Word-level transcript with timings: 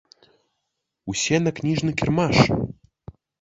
Усе 1.13 1.37
на 1.45 1.51
кніжны 1.59 1.91
кірмаш! 2.01 2.37